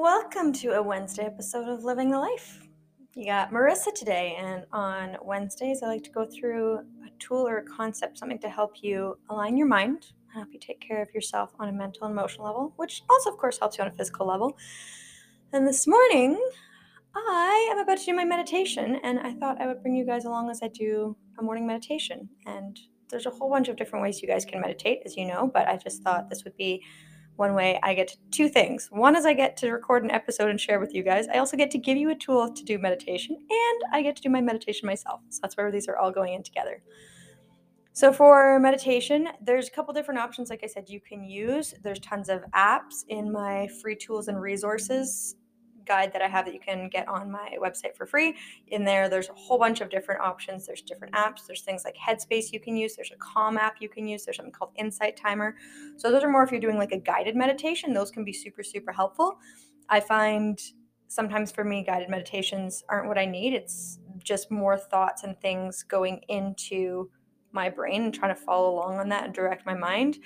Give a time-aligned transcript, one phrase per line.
[0.00, 2.60] Welcome to a Wednesday episode of Living the Life.
[3.16, 7.58] You got Marissa today, and on Wednesdays, I like to go through a tool or
[7.58, 11.50] a concept, something to help you align your mind, help you take care of yourself
[11.58, 14.24] on a mental and emotional level, which also, of course, helps you on a physical
[14.24, 14.56] level.
[15.52, 16.40] And this morning,
[17.16, 20.24] I am about to do my meditation, and I thought I would bring you guys
[20.24, 22.28] along as I do a morning meditation.
[22.46, 22.78] And
[23.10, 25.66] there's a whole bunch of different ways you guys can meditate, as you know, but
[25.66, 26.84] I just thought this would be
[27.38, 28.88] one way I get to two things.
[28.90, 31.28] One is I get to record an episode and share with you guys.
[31.28, 34.22] I also get to give you a tool to do meditation, and I get to
[34.22, 35.20] do my meditation myself.
[35.28, 36.82] So that's where these are all going in together.
[37.92, 41.74] So for meditation, there's a couple different options, like I said, you can use.
[41.82, 45.36] There's tons of apps in my free tools and resources
[45.88, 48.36] guide that I have that you can get on my website for free.
[48.68, 50.66] In there, there's a whole bunch of different options.
[50.66, 51.46] There's different apps.
[51.46, 52.94] There's things like Headspace you can use.
[52.94, 54.24] There's a Calm app you can use.
[54.24, 55.56] There's something called Insight Timer.
[55.96, 57.92] So those are more if you're doing like a guided meditation.
[57.94, 59.38] Those can be super, super helpful.
[59.88, 60.60] I find
[61.08, 63.54] sometimes for me, guided meditations aren't what I need.
[63.54, 67.10] It's just more thoughts and things going into
[67.52, 70.18] my brain and trying to follow along on that and direct my mind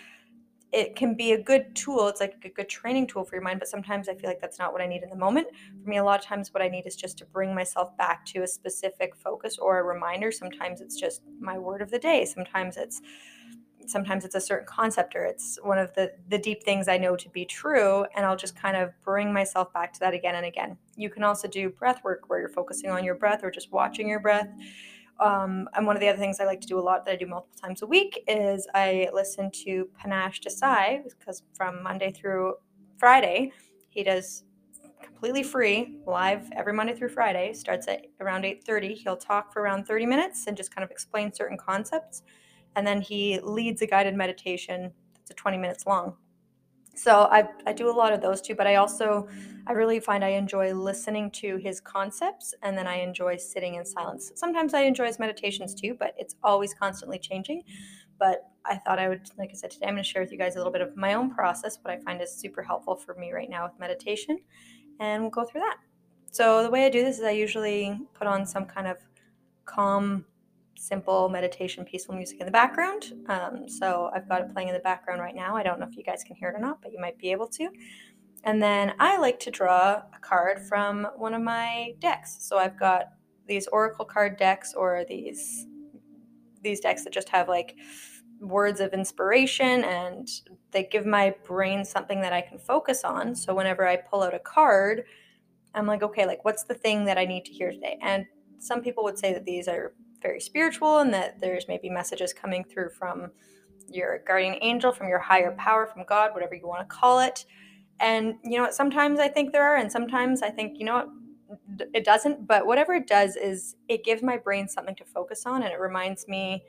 [0.73, 2.09] it can be a good tool.
[2.09, 4.59] It's like a good training tool for your mind, but sometimes I feel like that's
[4.59, 5.49] not what I need in the moment.
[5.83, 8.25] For me, a lot of times what I need is just to bring myself back
[8.27, 10.33] to a specific focus or a reminder.
[10.33, 12.25] Sometimes it's just my word of the day.
[12.25, 13.03] Sometimes it's
[13.87, 17.17] sometimes it's a certain concept or it's one of the the deep things I know
[17.17, 20.47] to be true and I'll just kind of bring myself back to that again and
[20.47, 20.79] again.
[20.97, 24.09] You can also do breath work where you're focusing on your breath or just watching
[24.09, 24.49] your breath
[25.23, 27.17] um, and one of the other things I like to do a lot that I
[27.17, 32.55] do multiple times a week is I listen to Panache Desai because from Monday through
[32.99, 33.53] Friday,
[33.89, 34.43] he does
[35.01, 37.53] completely free live every Monday through Friday.
[37.53, 38.95] Starts at around 8:30.
[38.95, 42.23] He'll talk for around 30 minutes and just kind of explain certain concepts,
[42.75, 46.17] and then he leads a guided meditation that's a 20 minutes long
[46.95, 49.29] so I, I do a lot of those too but i also
[49.67, 53.85] i really find i enjoy listening to his concepts and then i enjoy sitting in
[53.85, 54.33] silence.
[54.35, 57.63] Sometimes i enjoy his meditations too but it's always constantly changing.
[58.19, 60.39] But i thought i would like i said today i'm going to share with you
[60.39, 63.15] guys a little bit of my own process what i find is super helpful for
[63.15, 64.39] me right now with meditation
[65.01, 65.79] and we'll go through that.
[66.31, 68.99] So the way i do this is i usually put on some kind of
[69.65, 70.25] calm
[70.83, 73.13] simple meditation, peaceful music in the background.
[73.29, 75.57] Um, so I've got it playing in the background right now.
[75.57, 77.31] I don't know if you guys can hear it or not, but you might be
[77.31, 77.69] able to.
[78.43, 82.39] And then I like to draw a card from one of my decks.
[82.41, 83.11] So I've got
[83.47, 85.67] these oracle card decks or these
[86.63, 87.75] these decks that just have like
[88.41, 90.29] words of inspiration and
[90.71, 93.35] they give my brain something that I can focus on.
[93.35, 95.05] So whenever I pull out a card,
[95.75, 97.99] I'm like, okay, like what's the thing that I need to hear today?
[98.01, 98.27] And
[98.59, 102.65] some people would say that these are very spiritual and that there's maybe messages coming
[102.65, 103.31] through from
[103.89, 107.45] your guardian angel, from your higher power, from God, whatever you want to call it.
[108.01, 108.75] And you know what?
[108.75, 111.09] Sometimes I think there are, and sometimes I think, you know what?
[111.93, 112.47] It doesn't.
[112.47, 115.79] But whatever it does is it gives my brain something to focus on and it
[115.79, 116.65] reminds me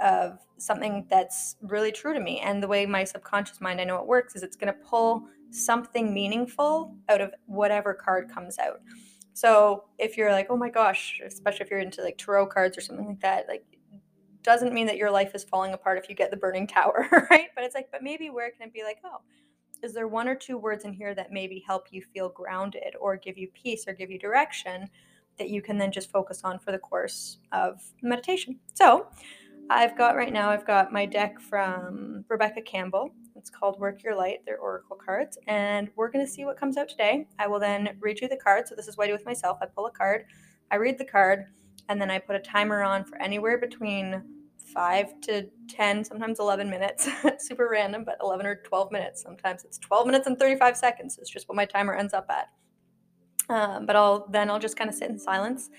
[0.00, 2.40] of something that's really true to me.
[2.40, 5.26] And the way my subconscious mind, I know it works, is it's going to pull
[5.50, 8.80] something meaningful out of whatever card comes out.
[9.36, 12.80] So if you're like, oh my gosh, especially if you're into like tarot cards or
[12.80, 13.66] something like that, like
[14.42, 17.48] doesn't mean that your life is falling apart if you get the burning tower, right?
[17.54, 19.18] But it's like, but maybe where can it be like, oh,
[19.82, 23.18] is there one or two words in here that maybe help you feel grounded or
[23.18, 24.88] give you peace or give you direction
[25.36, 28.58] that you can then just focus on for the course of meditation?
[28.72, 29.06] So
[29.68, 33.10] I've got right now, I've got my deck from Rebecca Campbell.
[33.46, 34.40] It's called Work Your Light.
[34.44, 37.28] They're oracle cards, and we're going to see what comes out today.
[37.38, 38.66] I will then read you the card.
[38.66, 40.24] So, this is what I do with myself I pull a card,
[40.72, 41.44] I read the card,
[41.88, 44.20] and then I put a timer on for anywhere between
[44.74, 47.08] five to 10, sometimes 11 minutes.
[47.38, 49.22] Super random, but 11 or 12 minutes.
[49.22, 51.16] Sometimes it's 12 minutes and 35 seconds.
[51.20, 52.48] It's just what my timer ends up at.
[53.48, 55.70] Um, but I'll then I'll just kind of sit in silence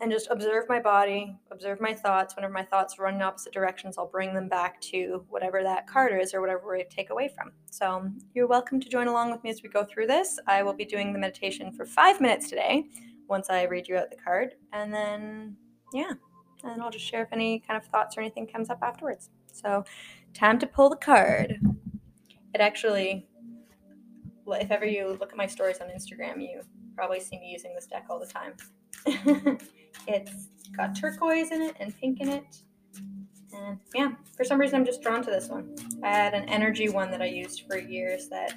[0.00, 2.36] and just observe my body, observe my thoughts.
[2.36, 6.12] Whenever my thoughts run in opposite directions, I'll bring them back to whatever that card
[6.20, 7.52] is or whatever we take away from.
[7.70, 10.38] So you're welcome to join along with me as we go through this.
[10.46, 12.84] I will be doing the meditation for five minutes today
[13.28, 14.54] once I read you out the card.
[14.72, 15.56] And then,
[15.92, 16.12] yeah,
[16.62, 19.30] and I'll just share if any kind of thoughts or anything comes up afterwards.
[19.52, 19.84] So,
[20.32, 21.60] time to pull the card.
[22.54, 23.26] It actually,
[24.46, 26.62] if ever you look at my stories on Instagram, you
[26.94, 28.54] probably see me using this deck all the time.
[30.08, 32.62] it's got turquoise in it and pink in it.
[33.52, 35.74] And yeah, for some reason, I'm just drawn to this one.
[36.02, 38.54] I had an energy one that I used for years that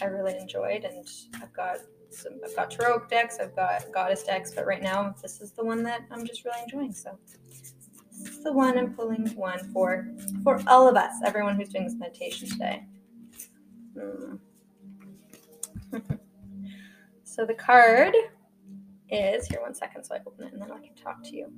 [0.00, 1.06] I really enjoyed, and
[1.42, 1.78] I've got
[2.10, 5.64] some, I've got tarot decks, I've got goddess decks, but right now this is the
[5.64, 6.92] one that I'm just really enjoying.
[6.92, 10.08] So this is the one I'm pulling one for
[10.42, 12.84] for all of us, everyone who's doing this meditation today.
[13.98, 14.36] Hmm.
[17.24, 18.14] so the card
[19.10, 19.60] is here.
[19.60, 21.52] One second, so I open it and then I can talk to you.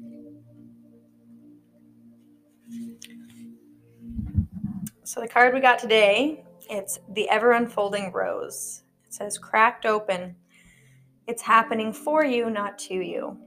[5.04, 8.82] So the card we got today, it's the ever unfolding rose.
[9.06, 10.36] It says cracked open.
[11.26, 13.38] It's happening for you, not to you.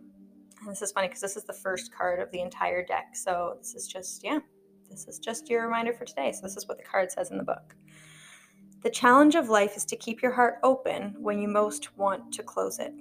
[0.61, 3.15] And this is funny because this is the first card of the entire deck.
[3.15, 4.39] So this is just, yeah,
[4.89, 6.31] this is just your reminder for today.
[6.31, 7.75] So this is what the card says in the book.
[8.83, 12.43] The challenge of life is to keep your heart open when you most want to
[12.43, 12.93] close it,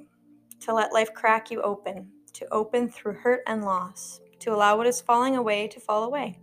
[0.60, 4.86] to let life crack you open, to open through hurt and loss, to allow what
[4.86, 6.38] is falling away to fall away.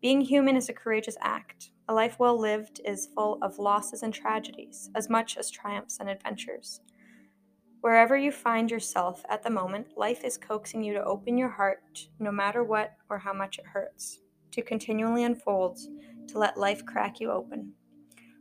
[0.00, 1.70] Being human is a courageous act.
[1.88, 6.08] A life well lived is full of losses and tragedies, as much as triumphs and
[6.08, 6.80] adventures.
[7.80, 12.08] Wherever you find yourself at the moment, life is coaxing you to open your heart,
[12.18, 14.20] no matter what or how much it hurts,
[14.52, 15.78] to continually unfold,
[16.28, 17.72] to let life crack you open.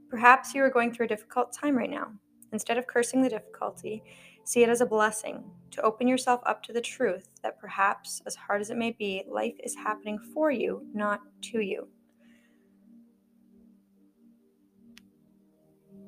[0.09, 2.13] Perhaps you are going through a difficult time right now.
[2.53, 4.03] Instead of cursing the difficulty,
[4.43, 8.35] see it as a blessing to open yourself up to the truth that perhaps, as
[8.35, 11.87] hard as it may be, life is happening for you, not to you.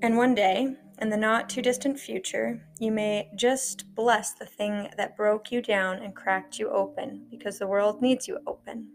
[0.02, 4.90] And one day, in the not too distant future, you may just bless the thing
[4.98, 8.90] that broke you down and cracked you open because the world needs you open.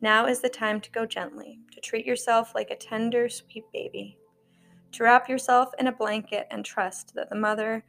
[0.00, 4.18] Now is the time to go gently, to treat yourself like a tender, sweet baby,
[4.92, 7.84] to wrap yourself in a blanket and trust that the mother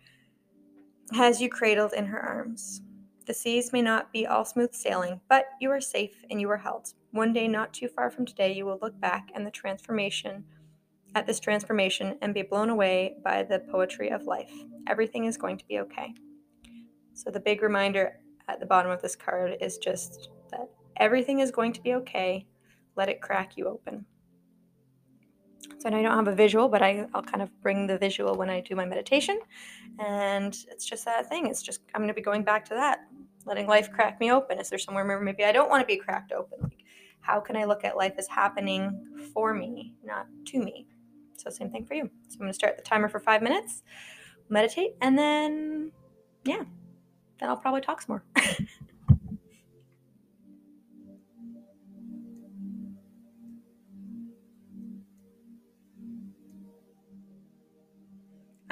[1.12, 2.82] has you cradled in her arms.
[3.26, 6.58] The seas may not be all smooth sailing, but you are safe and you are
[6.58, 6.94] held.
[7.12, 10.44] One day, not too far from today, you will look back and the transformation
[11.16, 14.52] at this transformation and be blown away by the poetry of life.
[14.88, 16.14] Everything is going to be okay.
[17.14, 21.52] So, the big reminder at the bottom of this card is just that everything is
[21.52, 22.48] going to be okay.
[22.96, 24.06] Let it crack you open.
[25.80, 28.50] So, I don't have a visual, but I, I'll kind of bring the visual when
[28.50, 29.40] I do my meditation.
[30.00, 31.48] And it's just that thing.
[31.48, 33.02] It's just, I'm going to be going back to that,
[33.46, 34.60] letting life crack me open.
[34.60, 36.60] Is there somewhere where maybe I don't want to be cracked open?
[36.62, 36.84] Like,
[37.22, 40.88] how can I look at life as happening for me, not to me?
[41.38, 42.10] So same thing for you.
[42.28, 43.84] So I'm going to start the timer for five minutes,
[44.50, 45.92] meditate, and then,
[46.46, 46.64] yeah,
[47.40, 48.24] then I'll probably talk some more.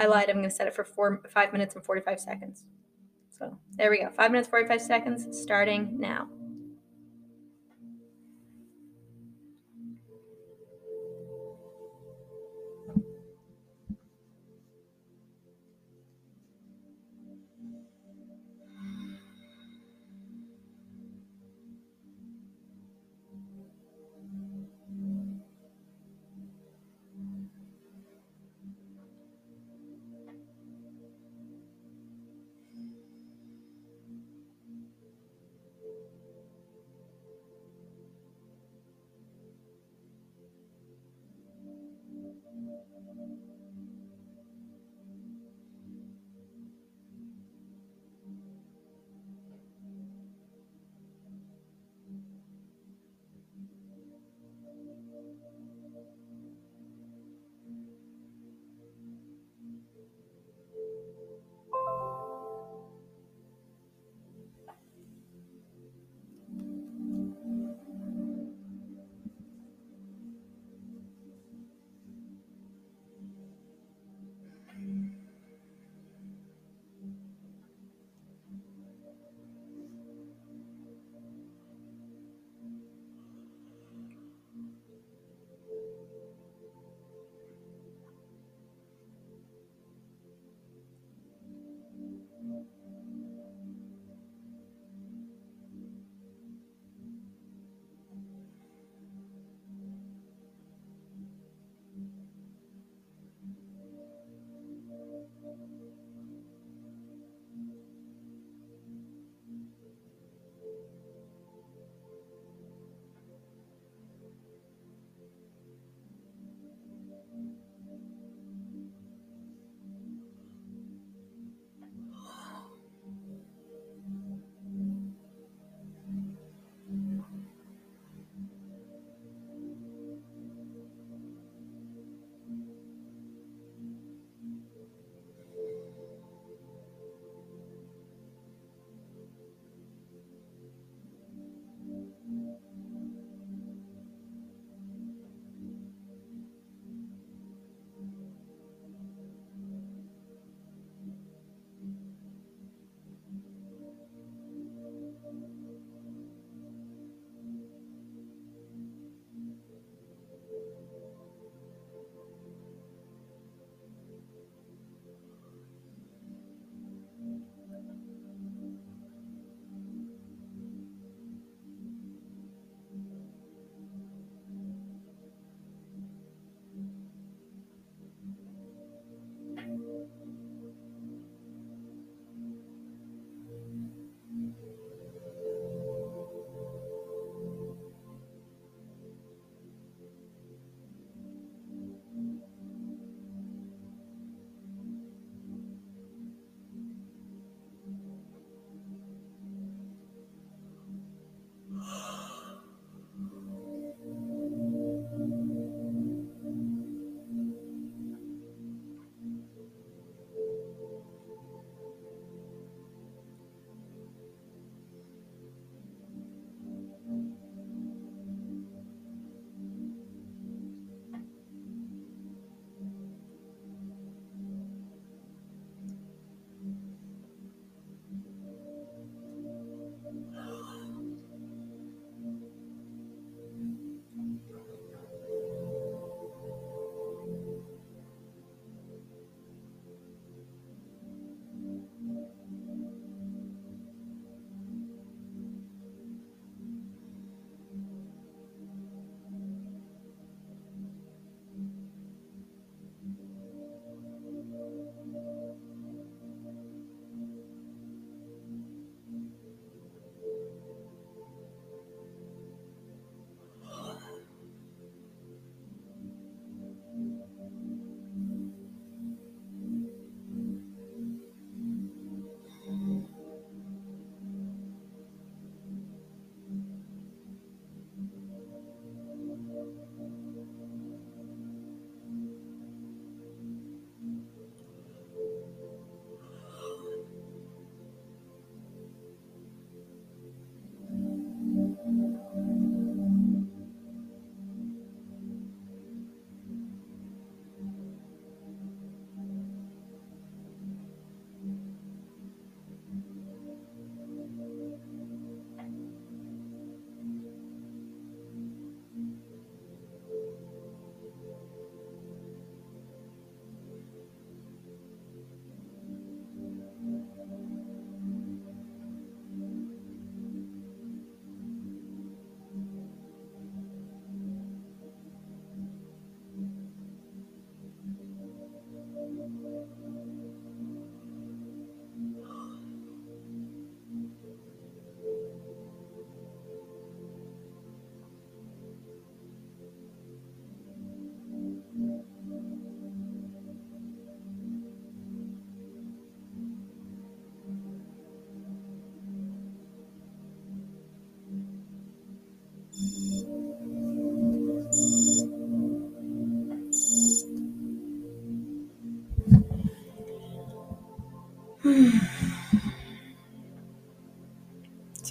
[0.01, 0.29] I lied.
[0.29, 2.65] I'm going to set it for four, five minutes and 45 seconds.
[3.29, 4.09] So there we go.
[4.09, 6.27] Five minutes, 45 seconds, starting now.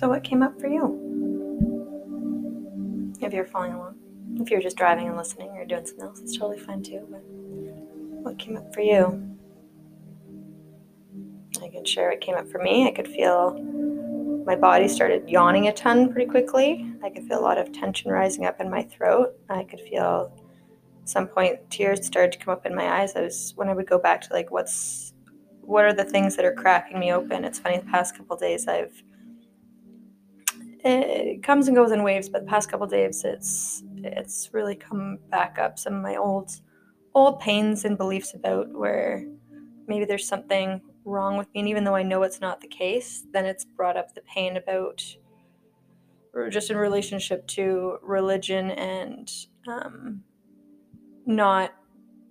[0.01, 0.97] So, what came up for you?
[3.21, 3.97] If you're following along,
[4.37, 7.07] if you're just driving and listening or doing something else, it's totally fine too.
[7.11, 7.23] But
[8.23, 9.37] what came up for you?
[11.63, 12.89] I can share what came up for me.
[12.89, 13.63] I could feel
[14.47, 16.91] my body started yawning a ton pretty quickly.
[17.05, 19.35] I could feel a lot of tension rising up in my throat.
[19.51, 20.33] I could feel
[21.05, 23.17] some point tears started to come up in my eyes.
[23.17, 25.13] I was when I would go back to like what's
[25.61, 27.45] what are the things that are cracking me open.
[27.45, 29.03] It's funny the past couple days I've
[30.85, 35.19] it comes and goes in waves, but the past couple days it's it's really come
[35.31, 35.79] back up.
[35.79, 36.53] Some of my old
[37.15, 39.27] old pains and beliefs about where
[39.87, 43.25] maybe there's something wrong with me and even though I know it's not the case,
[43.33, 45.03] then it's brought up the pain about
[46.51, 49.31] just in relationship to religion and
[49.67, 50.23] um,
[51.27, 51.75] not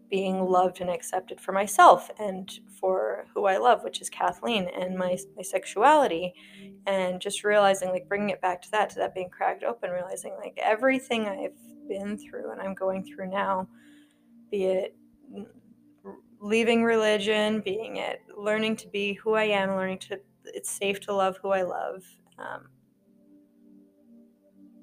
[0.10, 2.10] being loved and accepted for myself.
[2.20, 6.34] And for who I love, which is Kathleen and my, my sexuality.
[6.86, 10.36] And just realizing, like, bringing it back to that, to that being cracked open, realizing,
[10.40, 13.68] like, everything I've been through and I'm going through now,
[14.52, 14.96] be it
[16.42, 21.14] leaving religion, being it learning to be who I am, learning to, it's safe to
[21.14, 22.04] love who I love.
[22.38, 22.70] Um,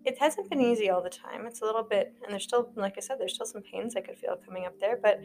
[0.05, 1.47] it hasn't been easy all the time.
[1.47, 4.03] It's a little bit, and there's still, like I said, there's still some pains I
[4.03, 5.21] could feel coming up there, but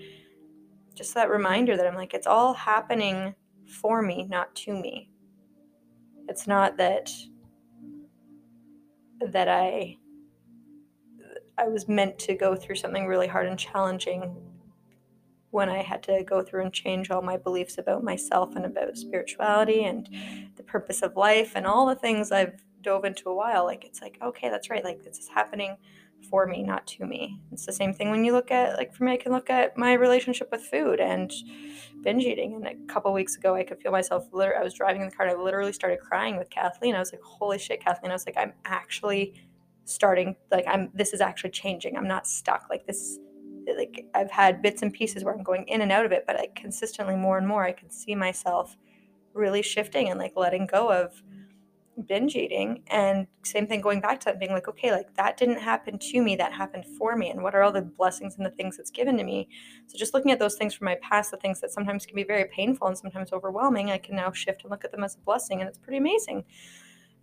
[0.95, 5.10] just that reminder that I'm like, it's all happening for me, not to me.
[6.27, 7.12] It's not that
[9.31, 9.98] that I
[11.57, 14.36] I was meant to go through something really hard and challenging
[15.51, 18.98] when I had to go through and change all my beliefs about myself and about
[18.98, 20.10] spirituality and
[20.55, 24.01] the purpose of life and all the things I've dove into a while, like it's
[24.01, 24.83] like, okay, that's right.
[24.83, 25.77] Like this is happening
[26.29, 27.39] for me, not to me.
[27.51, 29.77] It's the same thing when you look at, like for me, I can look at
[29.77, 31.31] my relationship with food and
[32.01, 32.55] binge eating.
[32.55, 34.27] And a couple weeks ago, I could feel myself.
[34.31, 36.95] Literally, I was driving in the car, and I literally started crying with Kathleen.
[36.95, 39.33] I was like, "Holy shit, Kathleen!" I was like, "I'm actually
[39.85, 40.35] starting.
[40.51, 40.89] Like, I'm.
[40.93, 41.97] This is actually changing.
[41.97, 42.67] I'm not stuck.
[42.69, 43.19] Like this.
[43.77, 46.39] Like I've had bits and pieces where I'm going in and out of it, but
[46.39, 48.75] I consistently more and more, I can see myself
[49.33, 51.21] really shifting and like letting go of."
[52.08, 55.60] Binge eating and same thing going back to that being like okay like that didn't
[55.60, 58.51] happen to me that happened for me and what are all the blessings and the
[58.51, 59.47] things that's given to me?
[59.88, 62.23] So just looking at those things from my past the things that sometimes can be
[62.23, 65.19] very painful and sometimes overwhelming i can now shift and look at them as a
[65.19, 66.43] blessing and it's pretty amazing.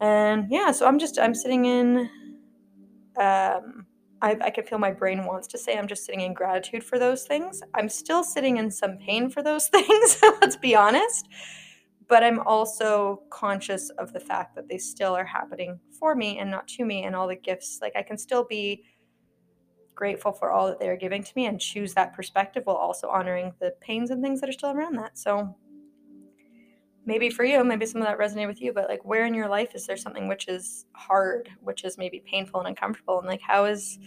[0.00, 2.10] And yeah so i'm just i'm sitting in
[3.16, 3.86] um
[4.20, 6.98] I, I can feel my brain wants to say I'm just sitting in gratitude for
[6.98, 7.62] those things.
[7.74, 11.28] I'm still sitting in some pain for those things, let's be honest
[12.08, 16.50] but I'm also conscious of the fact that they still are happening for me and
[16.50, 17.78] not to me and all the gifts.
[17.82, 18.84] Like I can still be
[19.94, 23.08] grateful for all that they are giving to me and choose that perspective while also
[23.08, 25.18] honoring the pains and things that are still around that.
[25.18, 25.54] So
[27.04, 29.48] maybe for you, maybe some of that resonate with you, but like where in your
[29.48, 33.18] life is there something which is hard, which is maybe painful and uncomfortable?
[33.18, 33.98] And like how is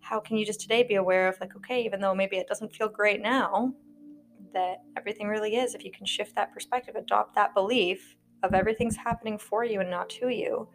[0.00, 2.74] how can you just today be aware of like, okay, even though maybe it doesn't
[2.74, 3.72] feel great now,
[4.52, 8.96] that everything really is, if you can shift that perspective, adopt that belief of everything's
[8.96, 10.68] happening for you and not to you,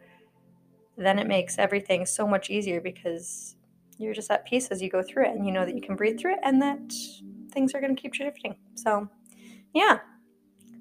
[0.96, 3.56] then it makes everything so much easier because
[3.98, 5.96] you're just at peace as you go through it and you know that you can
[5.96, 6.92] breathe through it and that
[7.50, 8.54] things are going to keep shifting.
[8.74, 9.08] So,
[9.74, 9.98] yeah.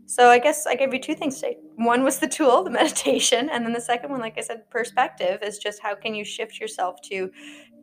[0.07, 1.57] So, I guess I gave you two things today.
[1.77, 3.49] One was the tool, the meditation.
[3.49, 6.59] And then the second one, like I said, perspective is just how can you shift
[6.59, 7.31] yourself to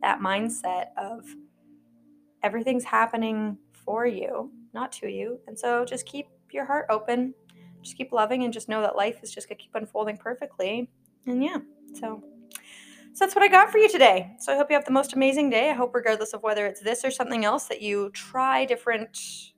[0.01, 1.25] that mindset of
[2.43, 5.39] everything's happening for you not to you.
[5.47, 7.33] And so just keep your heart open,
[7.81, 10.89] just keep loving, and just know that life is just gonna keep unfolding perfectly.
[11.27, 11.57] And yeah,
[11.93, 12.23] so.
[13.15, 14.31] So that's what I got for you today.
[14.39, 15.69] So I hope you have the most amazing day.
[15.69, 19.53] I hope, regardless of whether it's this or something else, that you try different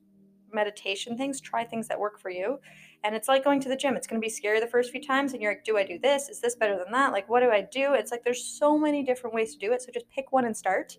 [0.51, 2.59] meditation things, try things that work for you.
[3.05, 3.95] And it's like going to the gym.
[3.95, 5.31] It's going to be scary the first few times.
[5.31, 6.27] And you're like, do I do this?
[6.27, 7.13] Is this better than that?
[7.13, 7.93] Like, what do I do?
[7.93, 9.81] It's like there's so many different ways to do it.
[9.81, 10.97] So just pick one and start.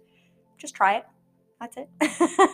[0.56, 1.04] Just try it.
[1.60, 1.88] That's it.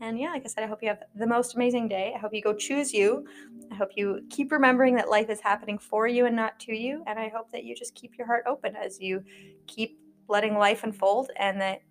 [0.00, 2.12] And yeah, like I said, I hope you have the most amazing day.
[2.14, 3.26] I hope you go choose you.
[3.70, 7.02] I hope you keep remembering that life is happening for you and not to you.
[7.06, 9.22] And I hope that you just keep your heart open as you
[9.66, 11.82] keep letting life unfold and that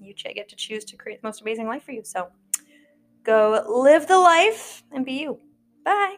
[0.00, 2.02] you get to choose to create the most amazing life for you.
[2.04, 2.28] So,
[3.28, 5.38] Go live the life and be you.
[5.84, 6.16] Bye.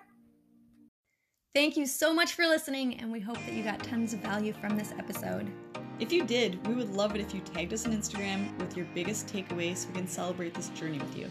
[1.53, 4.53] Thank you so much for listening, and we hope that you got tons of value
[4.53, 5.51] from this episode.
[5.99, 8.87] If you did, we would love it if you tagged us on Instagram with your
[8.95, 11.29] biggest takeaway so we can celebrate this journey with you.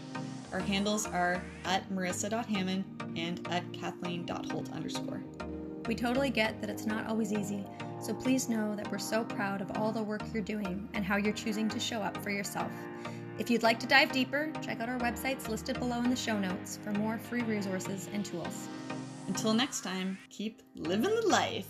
[0.52, 2.84] Our handles are at marissa.hamon
[3.16, 5.24] and at kathleen.holt underscore.
[5.86, 7.64] We totally get that it's not always easy,
[7.98, 11.16] so please know that we're so proud of all the work you're doing and how
[11.16, 12.70] you're choosing to show up for yourself.
[13.38, 16.38] If you'd like to dive deeper, check out our websites listed below in the show
[16.38, 18.68] notes for more free resources and tools.
[19.30, 21.68] Until next time, keep living the life.